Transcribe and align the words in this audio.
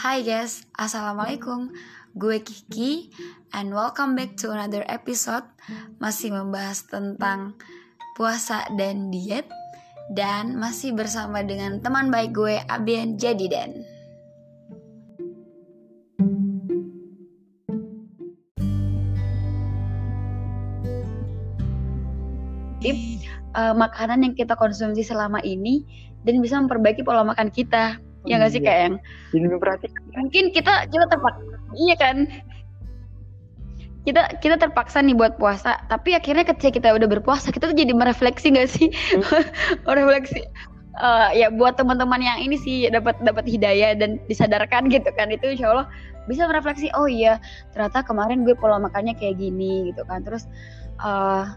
Hai 0.00 0.24
guys, 0.24 0.64
Assalamualaikum. 0.80 1.76
Gue 2.16 2.40
Kiki 2.40 3.12
And 3.52 3.68
welcome 3.68 4.16
back 4.16 4.32
to 4.40 4.48
another 4.48 4.80
episode. 4.88 5.44
Masih 6.00 6.32
membahas 6.32 6.88
tentang 6.88 7.60
puasa 8.16 8.64
dan 8.80 9.12
diet 9.12 9.44
Dan 10.08 10.56
masih 10.56 10.96
bersama 10.96 11.44
dengan 11.44 11.84
teman 11.84 12.08
baik 12.08 12.32
gue 12.32 12.64
Abian 12.72 13.20
Jadiden 13.20 13.84
Tip 22.80 22.96
uh, 23.52 23.76
makanan 23.76 24.24
yang 24.24 24.32
kita 24.32 24.56
konsumsi 24.56 25.04
selama 25.04 25.44
ini 25.44 25.84
dan 26.24 26.40
bisa 26.40 26.56
memperbaiki 26.56 27.04
pola 27.04 27.20
makan 27.20 27.52
kita 27.52 28.00
ya 28.28 28.36
nggak 28.36 28.52
sih 28.52 28.60
iya. 28.60 28.66
kayak 28.68 28.80
yang 28.80 28.96
jadi 29.32 29.46
memperhatikan 29.48 30.02
mungkin 30.12 30.44
kita 30.52 30.74
kita 30.92 31.04
terpaksa 31.08 31.42
iya 31.76 31.94
kan 31.96 32.16
kita 34.04 34.22
kita 34.40 34.56
terpaksa 34.56 34.98
nih 35.04 35.16
buat 35.16 35.36
puasa 35.36 35.76
tapi 35.92 36.16
akhirnya 36.16 36.44
ketika 36.44 36.72
kita 36.72 36.88
udah 36.96 37.08
berpuasa 37.08 37.52
kita 37.52 37.68
tuh 37.68 37.76
jadi 37.76 37.92
merefleksi 37.92 38.52
nggak 38.56 38.68
sih 38.68 38.88
hmm. 38.88 39.24
merefleksi 39.88 40.44
uh, 41.00 41.32
ya 41.36 41.52
buat 41.52 41.76
teman-teman 41.76 42.20
yang 42.20 42.38
ini 42.40 42.56
sih 42.56 42.88
dapat 42.88 43.16
dapat 43.20 43.44
hidayah 43.44 43.96
dan 43.96 44.20
disadarkan 44.28 44.88
gitu 44.92 45.08
kan 45.16 45.28
itu 45.28 45.52
insya 45.52 45.72
Allah 45.72 45.86
bisa 46.28 46.44
merefleksi 46.48 46.92
oh 46.96 47.08
iya 47.08 47.40
ternyata 47.72 48.04
kemarin 48.04 48.44
gue 48.44 48.56
pola 48.56 48.80
makannya 48.80 49.16
kayak 49.16 49.40
gini 49.40 49.92
gitu 49.92 50.04
kan 50.08 50.24
terus 50.24 50.48
uh, 51.00 51.48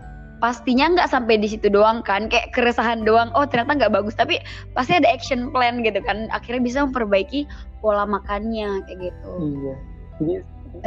pastinya 0.44 0.92
nggak 0.92 1.08
sampai 1.08 1.40
di 1.40 1.48
situ 1.48 1.72
doang 1.72 2.04
kan 2.04 2.28
kayak 2.28 2.52
keresahan 2.52 3.08
doang 3.08 3.32
oh 3.32 3.48
ternyata 3.48 3.80
nggak 3.80 3.96
bagus. 3.96 4.12
Tapi 4.20 4.44
pasti 4.76 5.00
ada 5.00 5.08
action 5.08 5.56
plan 5.56 5.80
gitu 5.80 6.04
kan 6.04 6.28
akhirnya 6.36 6.60
bisa 6.60 6.84
memperbaiki 6.84 7.48
pola 7.80 8.04
makannya 8.04 8.84
kayak 8.84 8.98
gitu. 9.08 9.32
Iya. 9.40 9.76
Jadi 10.20 10.34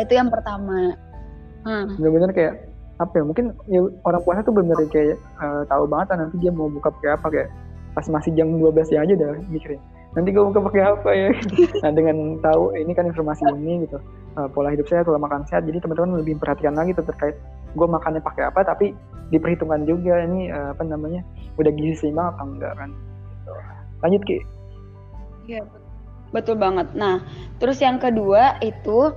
itu 0.05 0.13
yang 0.13 0.29
pertama. 0.29 0.93
Hmm. 1.67 1.99
benar-benar 1.99 2.31
kayak 2.31 2.55
apa 3.03 3.11
ya 3.19 3.25
mungkin 3.27 3.47
ya, 3.67 3.83
orang 4.07 4.23
puasa 4.23 4.47
tuh 4.47 4.55
benar 4.55 4.79
kayak 4.87 5.19
uh, 5.43 5.67
tahu 5.67 5.83
banget 5.91 6.15
kan 6.15 6.19
nanti 6.23 6.39
dia 6.39 6.55
mau 6.55 6.71
buka 6.71 6.95
pakai 6.95 7.11
apa 7.19 7.27
kayak 7.27 7.49
pas 7.91 8.07
masih 8.07 8.31
jam 8.39 8.55
12 8.55 8.87
ya 8.95 9.03
aja 9.03 9.13
udah 9.19 9.35
mikirin 9.51 9.83
nanti 10.15 10.31
gue 10.31 10.47
buka 10.47 10.63
pakai 10.71 10.83
apa 10.87 11.11
ya? 11.11 11.29
Nah 11.83 11.91
dengan 11.91 12.39
tahu 12.39 12.73
ini 12.79 12.95
kan 12.95 13.11
informasi 13.11 13.51
ini 13.53 13.83
gitu 13.83 13.99
uh, 14.39 14.49
pola 14.49 14.73
hidup 14.73 14.87
sehat 14.89 15.05
pola 15.05 15.21
makan 15.21 15.45
sehat 15.45 15.69
jadi 15.69 15.83
teman-teman 15.83 16.23
lebih 16.23 16.41
perhatikan 16.41 16.73
lagi 16.79 16.97
tuh 16.97 17.05
terkait 17.05 17.37
gue 17.77 17.89
makannya 17.89 18.25
pakai 18.25 18.49
apa 18.49 18.65
tapi 18.65 18.97
diperhitungkan 19.29 19.85
juga 19.85 20.25
ini 20.25 20.49
uh, 20.49 20.73
apa 20.73 20.83
namanya 20.87 21.21
udah 21.61 21.73
gizi 21.77 22.09
seimbang 22.09 22.33
apa 22.33 22.43
enggak 22.43 22.73
kan 22.79 22.91
gitu. 22.91 23.53
lanjut 24.03 24.23
ki 24.25 24.39
Iya 25.47 25.63
betul 26.35 26.59
banget 26.59 26.91
nah 26.97 27.23
terus 27.63 27.79
yang 27.79 28.03
kedua 28.03 28.59
itu 28.65 29.15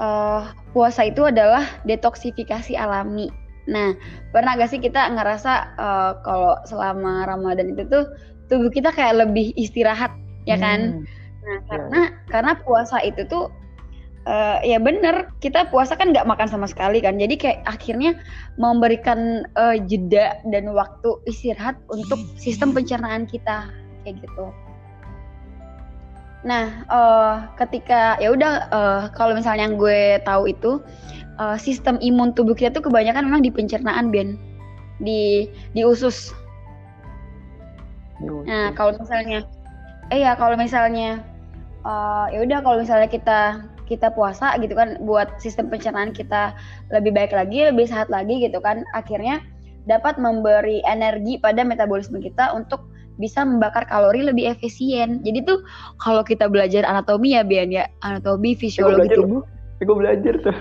uh, 0.00 0.42
puasa 0.72 1.08
itu 1.08 1.28
adalah 1.28 1.64
detoksifikasi 1.84 2.72
alami 2.76 3.28
nah 3.66 3.92
pernah 4.30 4.54
gak 4.54 4.70
sih 4.70 4.80
kita 4.80 5.10
ngerasa 5.10 5.52
uh, 5.74 6.12
kalau 6.22 6.54
selama 6.70 7.26
ramadan 7.26 7.74
itu 7.74 7.82
tuh 7.90 8.06
tubuh 8.46 8.70
kita 8.70 8.94
kayak 8.94 9.26
lebih 9.26 9.50
istirahat 9.58 10.14
ya 10.46 10.54
kan 10.54 11.02
hmm. 11.02 11.04
nah 11.42 11.58
iya. 11.58 11.66
karena 11.66 12.00
yeah. 12.06 12.10
karena 12.30 12.52
puasa 12.62 13.02
itu 13.02 13.26
tuh 13.26 13.50
uh, 14.26 14.58
ya 14.60 14.76
bener 14.82 15.30
kita 15.38 15.70
puasa 15.70 15.94
kan 15.94 16.12
nggak 16.12 16.26
makan 16.28 16.50
sama 16.50 16.66
sekali 16.68 17.00
kan. 17.00 17.16
Jadi 17.16 17.38
kayak 17.38 17.58
akhirnya 17.64 18.18
memberikan 18.60 19.46
uh, 19.56 19.78
jeda 19.86 20.42
dan 20.50 20.68
waktu 20.74 21.16
istirahat 21.30 21.78
untuk 21.88 22.18
sistem 22.36 22.74
pencernaan 22.74 23.24
kita 23.24 23.70
kayak 24.02 24.20
gitu. 24.20 24.50
Nah 26.44 26.84
uh, 26.90 27.50
ketika 27.56 28.18
ya 28.20 28.34
udah 28.34 28.52
uh, 28.70 29.02
kalau 29.14 29.32
misalnya 29.32 29.70
yang 29.70 29.78
gue 29.78 30.20
tahu 30.26 30.50
itu 30.50 30.82
uh, 31.40 31.56
sistem 31.56 31.96
imun 32.02 32.34
tubuh 32.34 32.54
kita 32.54 32.74
tuh 32.74 32.84
kebanyakan 32.90 33.26
memang 33.26 33.42
di 33.46 33.50
pencernaan 33.54 34.10
Ben. 34.10 34.36
Di 35.00 35.48
di 35.72 35.82
usus. 35.86 36.34
Nah 38.22 38.72
kalau 38.72 38.96
misalnya 38.96 39.44
eh 40.08 40.22
ya 40.22 40.38
kalau 40.38 40.56
misalnya 40.56 41.20
uh, 41.84 42.30
ya 42.32 42.46
udah 42.46 42.58
kalau 42.64 42.80
misalnya 42.80 43.10
kita 43.10 43.66
kita 43.86 44.12
puasa 44.12 44.58
gitu 44.58 44.74
kan 44.74 44.98
buat 45.06 45.38
sistem 45.38 45.70
pencernaan 45.70 46.10
kita 46.10 46.52
lebih 46.90 47.14
baik 47.14 47.32
lagi, 47.32 47.70
lebih 47.70 47.86
sehat 47.86 48.10
lagi 48.10 48.42
gitu 48.42 48.58
kan. 48.58 48.82
Akhirnya 48.92 49.40
dapat 49.86 50.18
memberi 50.18 50.82
energi 50.84 51.38
pada 51.38 51.62
metabolisme 51.62 52.18
kita 52.18 52.52
untuk 52.52 52.90
bisa 53.16 53.42
membakar 53.42 53.88
kalori 53.88 54.26
lebih 54.26 54.52
efisien. 54.52 55.24
Jadi 55.24 55.46
tuh 55.46 55.64
kalau 56.02 56.20
kita 56.20 56.50
belajar 56.50 56.84
anatomi 56.84 57.38
ya 57.38 57.42
Bian 57.46 57.72
ya, 57.72 57.88
anatomi 58.04 58.52
fisiologi 58.52 59.08
belajar, 59.08 59.18
tubuh. 59.24 59.42
Aku 59.80 59.92
belajar 59.96 60.34
tuh 60.40 60.56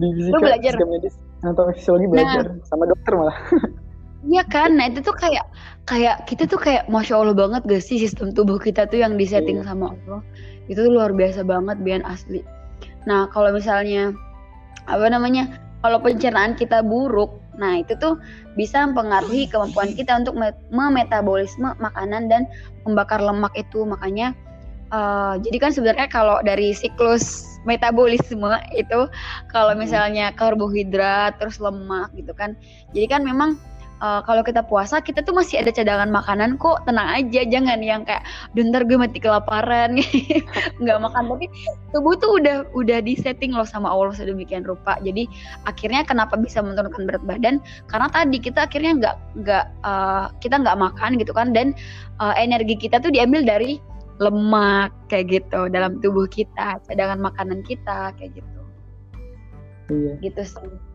di 0.00 0.06
fisika, 0.18 0.38
belajar. 0.40 0.72
fisika 0.74 0.86
medis, 0.88 1.14
anatomi 1.46 1.72
fisiologi 1.78 2.06
nah. 2.08 2.12
belajar 2.12 2.44
nah, 2.48 2.64
sama 2.66 2.84
dokter 2.90 3.12
malah. 3.14 3.38
Iya 4.22 4.46
kan, 4.46 4.78
nah 4.78 4.86
itu 4.86 5.02
tuh 5.02 5.18
kayak 5.18 5.42
kayak 5.82 6.30
kita 6.30 6.46
tuh 6.46 6.54
kayak 6.54 6.86
masya 6.86 7.18
Allah 7.18 7.34
banget 7.34 7.66
gak 7.66 7.82
sih 7.82 7.98
sistem 7.98 8.30
tubuh 8.30 8.54
kita 8.54 8.86
tuh 8.86 9.02
yang 9.02 9.18
disetting 9.18 9.58
iya. 9.58 9.66
sama 9.66 9.98
Allah. 9.98 10.22
Itu 10.70 10.86
tuh 10.86 10.94
luar 10.94 11.10
biasa 11.10 11.42
banget 11.42 11.82
Bian 11.82 12.06
asli. 12.06 12.38
Nah, 13.08 13.28
kalau 13.30 13.50
misalnya 13.54 14.14
apa 14.86 15.06
namanya? 15.10 15.60
Kalau 15.82 15.98
pencernaan 15.98 16.54
kita 16.54 16.78
buruk, 16.86 17.42
nah 17.58 17.82
itu 17.82 17.98
tuh 17.98 18.14
bisa 18.54 18.86
mempengaruhi 18.86 19.50
kemampuan 19.50 19.90
kita 19.90 20.14
untuk 20.22 20.38
memetabolisme 20.70 21.74
makanan 21.82 22.30
dan 22.30 22.46
membakar 22.86 23.18
lemak 23.18 23.50
itu. 23.58 23.82
Makanya 23.82 24.30
uh, 24.94 25.34
jadi 25.42 25.58
kan 25.58 25.74
sebenarnya 25.74 26.06
kalau 26.06 26.38
dari 26.46 26.70
siklus 26.70 27.50
metabolisme 27.66 28.46
itu 28.78 29.10
kalau 29.50 29.74
misalnya 29.74 30.30
karbohidrat 30.38 31.34
terus 31.42 31.58
lemak 31.58 32.14
gitu 32.14 32.30
kan. 32.30 32.54
Jadi 32.94 33.06
kan 33.10 33.26
memang 33.26 33.58
uh, 34.02 34.20
kalau 34.26 34.42
kita 34.42 34.66
puasa 34.66 34.98
kita 34.98 35.22
tuh 35.22 35.32
masih 35.32 35.62
ada 35.62 35.70
cadangan 35.70 36.10
makanan 36.10 36.58
kok. 36.58 36.82
Tenang 36.84 37.08
aja 37.08 37.40
jangan 37.46 37.78
yang 37.80 38.02
kayak 38.02 38.26
bentar 38.52 38.82
gue 38.82 38.98
mati 38.98 39.22
kelaparan. 39.22 40.02
Nggak 40.82 40.98
makan. 40.98 41.22
Tapi 41.30 41.46
tubuh 41.94 42.18
tuh 42.18 42.42
udah 42.42 42.66
udah 42.74 42.98
disetting 43.00 43.54
loh 43.54 43.64
sama 43.64 43.88
Allah 43.88 44.12
sedemikian 44.18 44.66
rupa. 44.66 44.98
Jadi 45.00 45.30
akhirnya 45.64 46.02
kenapa 46.02 46.34
bisa 46.34 46.60
menurunkan 46.60 47.06
berat 47.06 47.24
badan? 47.24 47.62
Karena 47.86 48.10
tadi 48.10 48.36
kita 48.42 48.66
akhirnya 48.66 48.92
nggak 48.98 49.16
nggak 49.46 49.64
uh, 49.86 50.26
kita 50.42 50.58
nggak 50.58 50.76
makan 50.76 51.16
gitu 51.16 51.32
kan. 51.32 51.54
Dan 51.54 51.72
uh, 52.18 52.34
energi 52.34 52.74
kita 52.74 52.98
tuh 52.98 53.14
diambil 53.14 53.46
dari 53.46 53.78
lemak 54.20 54.92
kayak 55.08 55.40
gitu 55.40 55.66
dalam 55.72 55.98
tubuh 55.98 56.28
kita 56.28 56.78
cadangan 56.84 57.22
makanan 57.22 57.62
kita 57.64 58.12
kayak 58.18 58.42
gitu. 58.42 58.60
Iya. 59.90 60.12
Gitu 60.20 60.42
sih 60.46 60.91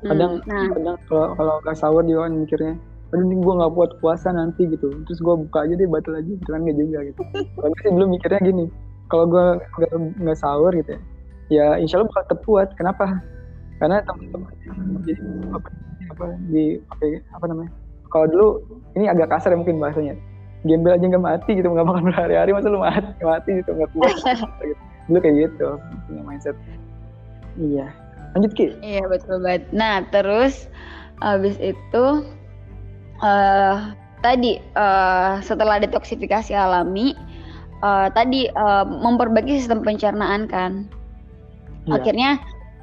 kadang 0.00 0.40
hmm, 0.40 0.48
nah. 0.48 0.68
kadang 0.72 0.96
kalau 1.08 1.26
kalau 1.36 1.54
nggak 1.64 1.76
sahur 1.76 2.02
juga 2.04 2.28
kan 2.28 2.32
mikirnya 2.36 2.74
aduh 3.10 3.26
ini 3.26 3.42
gue 3.42 3.54
nggak 3.58 3.72
buat 3.74 3.90
puasa 3.98 4.30
nanti 4.30 4.70
gitu. 4.70 4.86
Terus 5.04 5.18
gue 5.18 5.34
buka 5.34 5.66
aja 5.66 5.74
deh 5.74 5.88
batal 5.90 6.14
aja 6.14 6.30
gitu 6.30 6.46
kan 6.46 6.62
gak 6.62 6.78
juga 6.78 6.98
gitu. 7.10 7.22
Kalau 7.58 7.74
sih 7.82 7.90
belum 7.90 8.08
mikirnya 8.14 8.40
gini 8.46 8.66
kalau 9.10 9.26
gue 9.26 9.46
nggak 10.22 10.38
sahur 10.38 10.70
gitu 10.72 10.96
ya 10.96 11.00
ya 11.50 11.66
insya 11.82 11.98
Allah 11.98 12.08
bakal 12.14 12.24
terbuat 12.30 12.78
kenapa? 12.78 13.18
Karena 13.82 13.98
teman-teman 14.06 14.54
jadi 15.02 15.24
apa, 15.50 15.68
apa 16.14 16.24
di 16.46 16.78
apa, 16.94 17.04
apa 17.34 17.44
namanya 17.50 17.70
kalau 18.14 18.26
dulu 18.30 18.48
ini 18.94 19.10
agak 19.10 19.34
kasar 19.34 19.50
ya 19.52 19.58
mungkin 19.58 19.82
bahasanya 19.82 20.14
gembel 20.62 20.94
aja 20.94 21.04
nggak 21.10 21.24
mati 21.24 21.50
gitu 21.58 21.66
nggak 21.72 21.88
makan 21.88 22.06
berhari-hari 22.12 22.54
masa 22.54 22.68
lu 22.70 22.78
mati 22.78 23.22
mati 23.24 23.50
gitu 23.64 23.70
nggak 23.74 23.90
kuat 23.96 24.14
gitu. 24.62 24.74
dulu 25.10 25.18
kayak 25.18 25.36
gitu 25.50 25.68
punya 26.06 26.22
mindset. 26.22 26.56
Iya 27.58 27.90
lanjut 28.36 28.52
ki. 28.54 28.66
Iya 28.80 29.04
betul 29.10 29.42
banget. 29.42 29.66
Nah 29.74 30.06
terus 30.14 30.68
abis 31.20 31.56
itu 31.60 32.04
uh, 33.20 33.76
tadi 34.24 34.60
uh, 34.76 35.40
setelah 35.44 35.80
detoksifikasi 35.80 36.52
alami 36.54 37.16
uh, 37.84 38.08
tadi 38.12 38.48
uh, 38.52 38.84
memperbaiki 38.86 39.60
sistem 39.60 39.82
pencernaan 39.84 40.46
kan? 40.46 40.86
Yeah. 41.88 41.96
akhirnya 41.96 42.30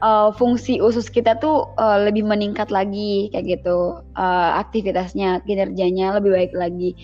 uh, 0.02 0.34
fungsi 0.34 0.82
usus 0.82 1.10
kita 1.10 1.38
tuh 1.38 1.70
uh, 1.78 2.02
lebih 2.02 2.26
meningkat 2.26 2.70
lagi 2.74 3.30
kayak 3.34 3.62
gitu. 3.62 4.02
Uh, 4.18 4.50
aktivitasnya 4.58 5.42
kinerjanya 5.46 6.18
lebih 6.18 6.34
baik 6.34 6.54
lagi. 6.58 6.98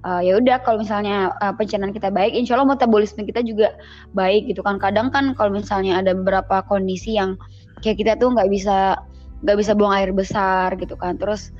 Uh, 0.00 0.24
ya 0.24 0.40
udah 0.40 0.64
kalau 0.64 0.80
misalnya 0.80 1.28
uh, 1.44 1.52
pencernaan 1.52 1.92
kita 1.92 2.08
baik, 2.08 2.32
insya 2.32 2.56
Allah 2.56 2.72
metabolisme 2.72 3.20
kita 3.20 3.44
juga 3.44 3.76
baik 4.16 4.48
gitu 4.48 4.64
kan. 4.64 4.80
Kadang 4.80 5.12
kan 5.12 5.36
kalau 5.36 5.52
misalnya 5.52 6.00
ada 6.00 6.16
beberapa 6.16 6.64
kondisi 6.64 7.20
yang 7.20 7.36
kayak 7.80 7.96
kita 8.00 8.12
tuh 8.16 8.32
nggak 8.32 8.48
bisa 8.48 8.96
nggak 9.40 9.56
bisa 9.56 9.72
buang 9.72 9.94
air 9.96 10.12
besar 10.12 10.76
gitu 10.76 10.94
kan. 10.96 11.16
Terus 11.16 11.52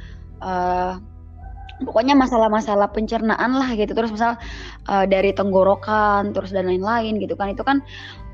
uh, 0.44 1.00
pokoknya 1.84 2.12
masalah-masalah 2.12 2.92
pencernaan 2.92 3.56
lah 3.56 3.72
gitu. 3.72 3.92
Terus 3.96 4.12
misal 4.12 4.36
uh, 4.88 5.04
dari 5.08 5.32
tenggorokan 5.32 6.36
terus 6.36 6.52
dan 6.52 6.68
lain-lain 6.68 7.16
gitu 7.20 7.34
kan. 7.36 7.52
Itu 7.52 7.64
kan 7.64 7.80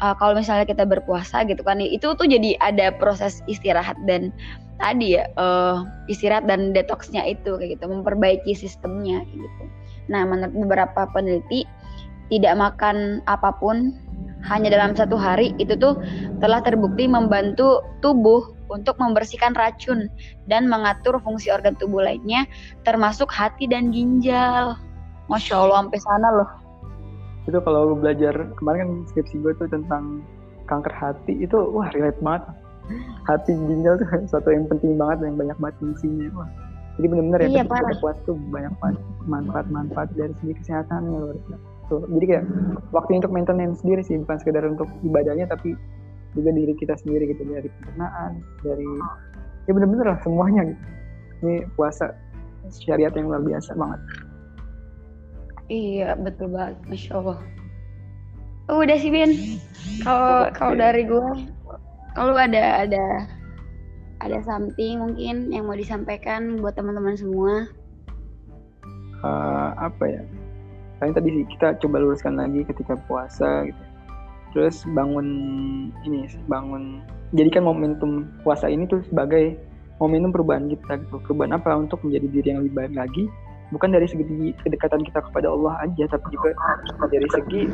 uh, 0.03 0.15
kalau 0.19 0.35
misalnya 0.39 0.67
kita 0.67 0.83
berpuasa 0.83 1.47
gitu 1.47 1.63
kan 1.63 1.79
itu 1.79 2.13
tuh 2.15 2.27
jadi 2.27 2.59
ada 2.59 2.91
proses 2.95 3.41
istirahat 3.47 3.97
dan 4.05 4.35
tadi 4.77 5.17
ya 5.17 5.25
uh, 5.41 5.87
istirahat 6.11 6.45
dan 6.45 6.77
detoxnya 6.77 7.25
itu 7.25 7.57
kayak 7.57 7.81
gitu 7.81 7.85
memperbaiki 7.89 8.53
sistemnya 8.53 9.25
gitu. 9.33 9.65
Nah 10.13 10.27
menurut 10.29 10.53
beberapa 10.53 11.09
peneliti 11.11 11.65
tidak 12.29 12.59
makan 12.59 13.23
apa 13.31 13.55
pun 13.57 13.95
hanya 14.47 14.71
dalam 14.71 14.95
satu 14.95 15.19
hari 15.19 15.53
itu 15.59 15.75
tuh 15.75 15.99
telah 16.39 16.63
terbukti 16.63 17.11
membantu 17.11 17.83
tubuh 18.01 18.55
untuk 18.71 18.99
membersihkan 18.99 19.55
racun 19.55 20.11
dan 20.51 20.67
mengatur 20.67 21.19
fungsi 21.23 21.51
organ 21.51 21.79
tubuh 21.79 22.03
lainnya 22.03 22.47
termasuk 22.83 23.31
hati 23.31 23.67
dan 23.67 23.91
ginjal. 23.91 24.79
Masya 25.27 25.59
Allah 25.59 25.87
sampai 25.87 26.01
sana 26.03 26.29
loh. 26.31 26.51
Itu 27.51 27.59
kalau 27.63 27.99
belajar 27.99 28.35
kemarin 28.59 28.79
kan 28.83 28.91
skripsi 29.11 29.43
gue 29.43 29.53
tuh 29.59 29.71
tentang 29.71 30.23
kanker 30.71 30.95
hati 30.95 31.43
itu 31.43 31.59
wah 31.75 31.91
relate 31.95 32.19
banget. 32.23 32.47
Hati 33.27 33.51
ginjal 33.55 33.99
tuh 33.99 34.07
satu 34.33 34.49
yang 34.55 34.71
penting 34.71 34.95
banget 34.95 35.27
yang 35.27 35.35
banyak 35.39 35.59
banget 35.59 35.77
fungsinya. 35.83 36.31
Wah. 36.39 36.51
Jadi 36.97 37.07
benar-benar 37.13 37.41
ya 37.45 37.49
iya, 37.51 37.63
ketika 37.67 37.77
kita 37.77 38.01
puas 38.01 38.19
tuh 38.25 38.37
banyak 38.49 38.73
manfaat-manfaat 39.29 40.09
dari 40.17 40.33
segi 40.41 40.55
kesehatan 40.65 41.13
ya 41.13 41.19
luar 41.21 41.37
biasa 41.45 41.76
tuh 41.87 42.03
jadi 42.19 42.27
kayak 42.27 42.45
waktu 42.91 43.23
untuk 43.23 43.33
maintenance 43.33 43.83
sendiri 43.83 44.03
sih 44.03 44.19
bukan 44.23 44.39
sekedar 44.43 44.65
untuk 44.67 44.91
ibadahnya 45.07 45.47
tapi 45.47 45.79
juga 46.37 46.53
diri 46.53 46.77
kita 46.77 46.95
sendiri 47.01 47.33
gitu. 47.33 47.43
Dari 47.49 47.69
pencernaan 47.81 48.45
dari 48.61 48.91
ya 49.67 49.73
bener-bener 49.73 50.07
lah 50.15 50.19
semuanya 50.21 50.63
gitu. 50.69 50.83
Ini 51.45 51.55
puasa 51.75 52.13
syariat 52.71 53.13
yang 53.17 53.33
luar 53.33 53.43
biasa 53.43 53.73
banget. 53.75 54.01
Iya 55.67 56.15
betul 56.21 56.53
banget. 56.53 56.77
Masya 56.87 57.13
allah. 57.19 57.39
Oh, 58.67 58.83
udah 58.83 58.99
sih 58.99 59.15
Bin. 59.15 59.61
Kalau 60.03 60.51
kalau 60.51 60.75
dari 60.75 61.07
gue 61.07 61.27
kalau 62.19 62.35
ada 62.35 62.83
ada 62.83 63.27
ada 64.25 64.39
something 64.43 64.99
mungkin 64.99 65.55
yang 65.55 65.71
mau 65.71 65.79
disampaikan 65.79 66.59
buat 66.59 66.75
teman-teman 66.75 67.15
semua? 67.15 67.71
Uh, 69.25 69.73
apa 69.81 70.05
ya 70.07 70.23
paling 70.97 71.15
tadi 71.15 71.29
sih 71.33 71.45
kita 71.57 71.77
coba 71.83 72.01
luruskan 72.01 72.41
lagi 72.41 72.65
ketika 72.65 72.97
puasa 73.05 73.69
gitu. 73.69 73.83
Terus 74.57 74.89
bangun 74.97 75.29
ini 76.09 76.25
bangun 76.49 77.05
jadikan 77.37 77.69
momentum 77.69 78.25
puasa 78.41 78.71
ini 78.73 78.89
tuh 78.89 79.05
sebagai 79.05 79.61
momentum 80.01 80.33
perubahan 80.33 80.73
kita 80.73 81.01
gitu. 81.05 81.21
Perubahan 81.29 81.61
apa? 81.61 81.77
Untuk 81.77 82.01
menjadi 82.05 82.27
diri 82.33 82.49
yang 82.53 82.61
lebih 82.65 82.75
baik 82.75 82.95
lagi. 82.97 83.25
Bukan 83.75 83.91
dari 83.91 84.07
segi 84.07 84.55
kedekatan 84.63 85.03
kita 85.03 85.27
kepada 85.27 85.51
Allah 85.51 85.75
aja 85.83 86.07
tapi 86.07 86.31
juga 86.31 86.55
dari 87.11 87.27
segi 87.35 87.67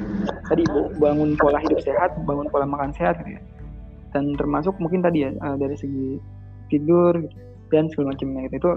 tadi 0.49 0.65
bangun 0.97 1.37
pola 1.37 1.61
hidup 1.61 1.85
sehat 1.85 2.17
bangun 2.25 2.49
pola 2.49 2.65
makan 2.65 2.91
sehat 2.97 3.21
gitu 3.23 3.37
ya. 3.37 3.43
Dan 4.17 4.35
termasuk 4.41 4.75
mungkin 4.81 5.05
tadi 5.05 5.29
ya 5.29 5.31
eh, 5.37 5.57
dari 5.61 5.77
segi 5.77 6.17
tidur 6.73 7.21
gitu, 7.21 7.37
dan 7.69 7.93
segala 7.93 8.17
macamnya 8.17 8.49
gitu. 8.49 8.57
Itu 8.57 8.71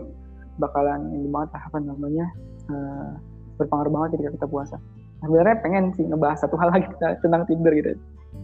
bakalan 0.59 1.01
ini 1.11 1.27
banget 1.31 1.51
apa 1.55 1.77
namanya 1.83 2.25
uh, 2.71 3.11
berpengaruh 3.55 3.91
banget 3.91 4.09
ketika 4.19 4.31
kita 4.41 4.47
puasa. 4.47 4.75
Nah, 5.23 5.25
sebenarnya 5.31 5.55
pengen 5.63 5.83
sih 5.95 6.05
ngebahas 6.05 6.39
satu 6.43 6.55
hal 6.59 6.69
lagi 6.75 6.87
tentang 7.23 7.43
Tinder 7.47 7.73
gitu. 7.73 7.95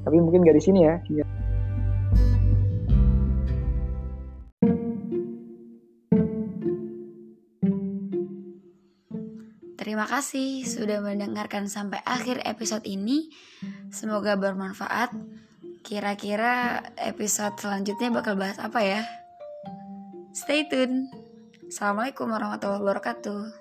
Tapi 0.01 0.15
mungkin 0.17 0.41
gak 0.41 0.57
di 0.57 0.63
sini 0.63 0.79
ya. 0.87 0.95
Terima 9.81 10.07
kasih 10.07 10.63
sudah 10.65 11.03
mendengarkan 11.03 11.67
sampai 11.67 11.99
akhir 12.07 12.41
episode 12.47 12.87
ini. 12.87 13.29
Semoga 13.91 14.39
bermanfaat. 14.39 15.13
Kira-kira 15.85 16.85
episode 16.95 17.59
selanjutnya 17.59 18.13
bakal 18.13 18.39
bahas 18.39 18.57
apa 18.57 18.81
ya? 18.81 19.01
Stay 20.31 20.65
tune. 20.71 21.11
Assalamualaikum 21.67 22.31
warahmatullahi 22.31 22.81
wabarakatuh. 22.81 23.60